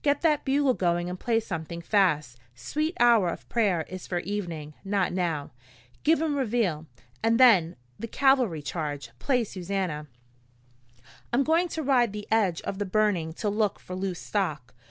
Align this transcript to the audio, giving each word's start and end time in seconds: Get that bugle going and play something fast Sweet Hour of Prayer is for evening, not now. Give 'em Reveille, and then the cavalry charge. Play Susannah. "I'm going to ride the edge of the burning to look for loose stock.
Get 0.00 0.22
that 0.22 0.46
bugle 0.46 0.72
going 0.72 1.10
and 1.10 1.20
play 1.20 1.40
something 1.40 1.82
fast 1.82 2.38
Sweet 2.54 2.96
Hour 2.98 3.28
of 3.28 3.46
Prayer 3.50 3.84
is 3.86 4.06
for 4.06 4.18
evening, 4.20 4.72
not 4.82 5.12
now. 5.12 5.50
Give 6.04 6.22
'em 6.22 6.36
Reveille, 6.36 6.86
and 7.22 7.38
then 7.38 7.76
the 7.98 8.06
cavalry 8.08 8.62
charge. 8.62 9.10
Play 9.18 9.44
Susannah. 9.44 10.06
"I'm 11.34 11.44
going 11.44 11.68
to 11.68 11.82
ride 11.82 12.14
the 12.14 12.26
edge 12.30 12.62
of 12.62 12.78
the 12.78 12.86
burning 12.86 13.34
to 13.34 13.50
look 13.50 13.78
for 13.78 13.94
loose 13.94 14.20
stock. 14.20 14.72